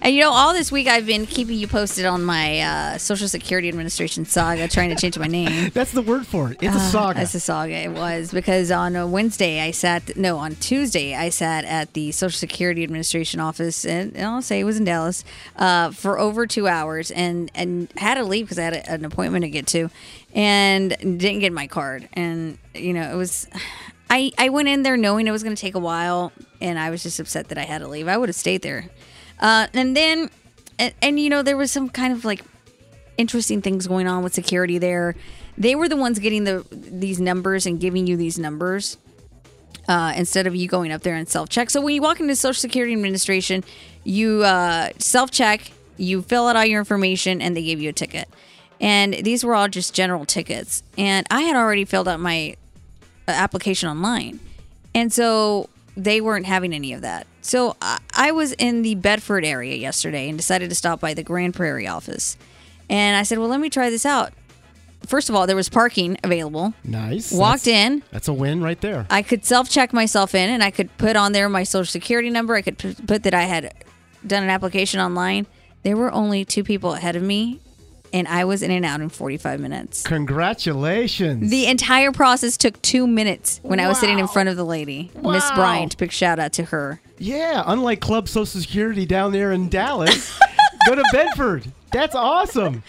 [0.00, 3.26] And you know, all this week I've been keeping you posted on my uh, Social
[3.26, 5.70] Security Administration saga, trying to change my name.
[5.74, 6.58] That's the word for it.
[6.62, 7.22] It's a Uh, saga.
[7.22, 7.74] It's a saga.
[7.74, 12.12] It was because on a Wednesday I sat, no, on Tuesday I sat at the
[12.12, 15.24] Social Security Administration office, and, and I'll say it was in Dallas
[15.56, 19.04] uh, for over two hours, and and had to leave because I had a, an
[19.04, 19.90] appointment to get to,
[20.34, 23.48] and didn't get my card, and you know it was.
[24.10, 26.32] I, I went in there knowing it was going to take a while,
[26.62, 28.08] and I was just upset that I had to leave.
[28.08, 28.86] I would have stayed there.
[29.40, 30.30] Uh, and then,
[30.78, 32.42] and, and you know, there was some kind of like
[33.16, 35.14] interesting things going on with security there.
[35.56, 38.96] They were the ones getting the these numbers and giving you these numbers
[39.88, 41.70] uh, instead of you going up there and self check.
[41.70, 43.64] So when you walk into Social Security Administration,
[44.04, 47.92] you uh, self check, you fill out all your information, and they give you a
[47.92, 48.28] ticket.
[48.80, 50.84] And these were all just general tickets.
[50.96, 52.54] And I had already filled out my
[53.26, 54.38] uh, application online,
[54.94, 57.26] and so they weren't having any of that.
[57.42, 61.22] So I, I was in the Bedford area yesterday and decided to stop by the
[61.24, 62.36] Grand Prairie office.
[62.88, 64.32] And I said, well, let me try this out.
[65.06, 66.74] First of all, there was parking available.
[66.84, 67.32] nice.
[67.32, 68.02] Walked That's- in.
[68.10, 69.06] That's a win right there.
[69.10, 72.30] I could self check myself in and I could put on there my social security
[72.30, 72.54] number.
[72.54, 73.72] I could put that I had
[74.26, 75.46] done an application online.
[75.82, 77.60] There were only two people ahead of me,
[78.12, 80.02] and I was in and out in 45 minutes.
[80.04, 81.50] Congratulations.
[81.50, 85.10] The entire process took two minutes when I was sitting in front of the lady,
[85.22, 85.96] Miss Bryant.
[85.98, 87.00] Big shout out to her.
[87.18, 90.38] yeah, unlike Club Social Security down there in Dallas,
[90.88, 91.72] go to Bedford.
[91.90, 92.82] That's awesome.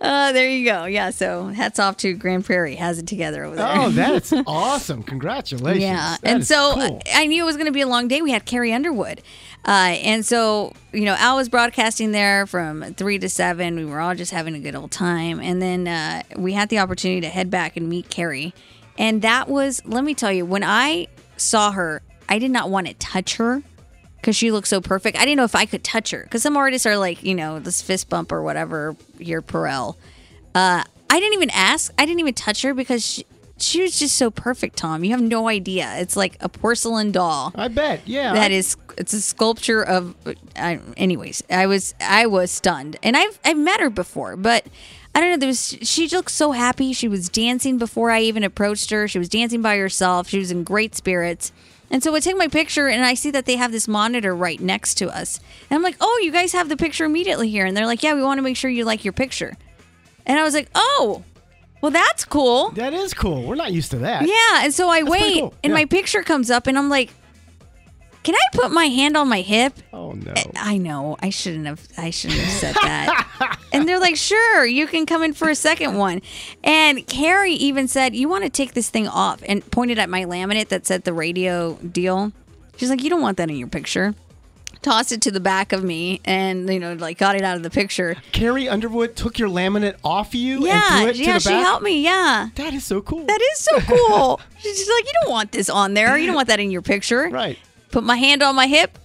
[0.00, 0.84] Uh, there you go.
[0.84, 2.74] Yeah, so hats off to Grand Prairie.
[2.74, 3.66] Has it together over there.
[3.68, 5.02] Oh, that's awesome.
[5.02, 5.82] Congratulations.
[5.82, 7.02] Yeah, That and so cool.
[7.14, 8.20] I knew it was going to be a long day.
[8.20, 9.22] We had Carrie Underwood,
[9.66, 9.70] uh,
[10.02, 13.76] and so you know Al was broadcasting there from three to seven.
[13.76, 16.78] We were all just having a good old time, and then uh, we had the
[16.78, 18.54] opportunity to head back and meet Carrie,
[18.98, 22.86] and that was let me tell you when I saw her, I did not want
[22.88, 23.62] to touch her
[24.22, 25.18] because she looked so perfect.
[25.18, 27.58] I didn't know if I could touch her because some artists are like you know
[27.58, 28.96] this fist bump or whatever.
[29.18, 29.96] Your Perel.
[30.54, 31.92] Uh, I didn't even ask.
[31.98, 33.26] I didn't even touch her because she,
[33.58, 35.04] she was just so perfect, Tom.
[35.04, 35.92] You have no idea.
[35.98, 37.52] It's like a porcelain doll.
[37.54, 38.00] I bet.
[38.06, 38.32] Yeah.
[38.32, 40.14] That I- is, it's a sculpture of.
[40.56, 44.64] I, anyways, I was I was stunned, and I've I've met her before, but
[45.14, 45.36] I don't know.
[45.36, 46.92] There was she looked so happy.
[46.92, 49.06] She was dancing before I even approached her.
[49.08, 50.28] She was dancing by herself.
[50.28, 51.52] She was in great spirits.
[51.92, 54.58] And so I take my picture, and I see that they have this monitor right
[54.58, 55.38] next to us.
[55.70, 58.14] And I'm like, "Oh, you guys have the picture immediately here." And they're like, "Yeah,
[58.14, 59.54] we want to make sure you like your picture."
[60.26, 61.22] And I was like, "Oh,
[61.82, 63.42] well, that's cool." That is cool.
[63.42, 64.26] We're not used to that.
[64.26, 65.54] Yeah, and so I pretty wait, cool.
[65.62, 65.76] and Yeah.
[65.80, 67.12] my picture comes up, and I'm like,
[68.22, 70.34] "Can I put my hand on my hip?" Oh eh, no.
[70.56, 71.86] I know I shouldn't have.
[71.96, 73.58] I shouldn't have said that.
[73.72, 76.22] and they're like, "Sure, you can come in for a second one."
[76.62, 80.24] And Carrie even said, "You want to take this thing off?" And pointed at my
[80.24, 82.32] laminate that said the radio deal.
[82.76, 84.14] She's like, "You don't want that in your picture."
[84.80, 87.62] Tossed it to the back of me, and you know, like got it out of
[87.62, 88.16] the picture.
[88.32, 91.64] Carrie Underwood took your laminate off you and Yeah, threw it to yeah, she back.
[91.64, 92.02] helped me.
[92.02, 92.48] Yeah.
[92.56, 93.24] That is so cool.
[93.24, 94.40] That is so cool.
[94.58, 96.18] She's like, you don't want this on there.
[96.18, 97.28] You don't want that in your picture.
[97.28, 97.60] Right.
[97.92, 98.98] Put my hand on my hip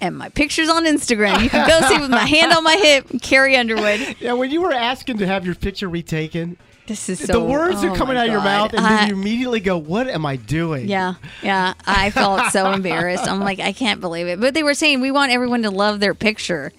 [0.00, 1.42] and my picture's on Instagram.
[1.42, 4.16] You can go see with my hand on my hip, Carrie Underwood.
[4.18, 6.56] yeah, when you were asking to have your picture retaken,
[6.86, 9.08] This is so the words oh are coming out of your mouth, and I- then
[9.10, 11.74] you immediately go, "What am I doing?" Yeah, yeah.
[11.86, 13.28] I felt so embarrassed.
[13.28, 14.40] I'm like, I can't believe it.
[14.40, 16.72] But they were saying we want everyone to love their picture.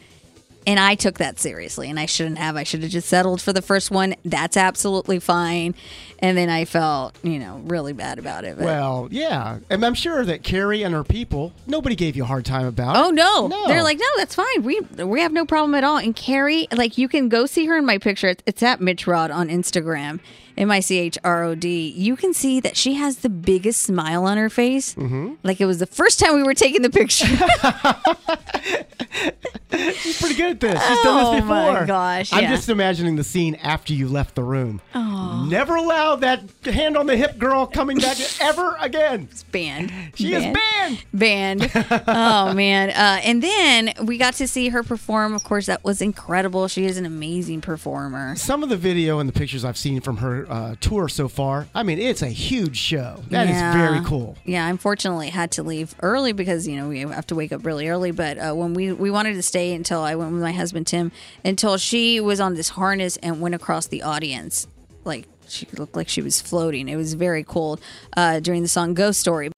[0.67, 2.55] And I took that seriously, and I shouldn't have.
[2.55, 4.15] I should have just settled for the first one.
[4.23, 5.73] That's absolutely fine.
[6.19, 8.57] And then I felt, you know, really bad about it.
[8.57, 12.27] But- Well, yeah, and I'm sure that Carrie and her people, nobody gave you a
[12.27, 13.15] hard time about Oh it.
[13.15, 13.47] no.
[13.47, 13.67] No.
[13.67, 14.61] They're like, no, that's fine.
[14.61, 15.97] We we have no problem at all.
[15.97, 18.27] And Carrie, like, you can go see her in my picture.
[18.27, 20.19] It's, it's at Mitch Rod on Instagram,
[20.57, 21.89] M I C H R O D.
[21.89, 25.33] You can see that she has the biggest smile on her face, mm-hmm.
[25.41, 27.25] like it was the first time we were taking the picture.
[29.95, 30.81] She's pretty good at this.
[30.87, 31.55] She's done this before.
[31.57, 32.49] Oh my gosh, I'm yeah.
[32.55, 34.81] just imagining the scene after you left the room.
[34.95, 39.27] Oh, Never allow that hand on the hip girl coming back ever again.
[39.31, 39.91] It's banned.
[40.15, 41.03] She is banned.
[41.13, 41.71] Banned.
[42.07, 42.89] oh man.
[42.91, 45.33] Uh, and then we got to see her perform.
[45.33, 46.67] Of course, that was incredible.
[46.67, 48.35] She is an amazing performer.
[48.35, 51.67] Some of the video and the pictures I've seen from her uh, tour so far,
[51.73, 53.21] I mean, it's a huge show.
[53.29, 53.73] That is Yeah.
[53.73, 54.37] very cool.
[54.45, 57.87] Yeah, unfortunately had to leave early because you know we have to wake up really
[57.87, 58.11] early.
[58.11, 61.11] But uh, when we we wanted to stay until I went with my husband Tim
[61.43, 64.67] until she was on this harness and went across the audience,
[65.03, 66.87] like she looked like she was floating.
[66.87, 67.79] It was very cool
[68.15, 69.49] uh, during the song "Ghost Story."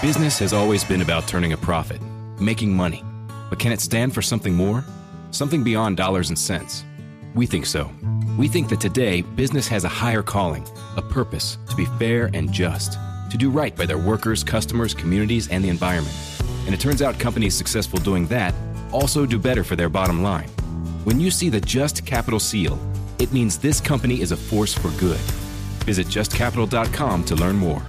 [0.00, 2.00] Business has always been about turning a profit,
[2.40, 3.02] making money.
[3.50, 4.84] But can it stand for something more?
[5.30, 6.84] Something beyond dollars and cents?
[7.34, 7.90] We think so.
[8.38, 10.66] We think that today, business has a higher calling,
[10.96, 12.92] a purpose to be fair and just,
[13.30, 16.16] to do right by their workers, customers, communities, and the environment.
[16.66, 18.54] And it turns out companies successful doing that
[18.92, 20.48] also do better for their bottom line.
[21.04, 22.78] When you see the Just Capital seal,
[23.18, 25.20] it means this company is a force for good.
[25.84, 27.86] Visit justcapital.com to learn more.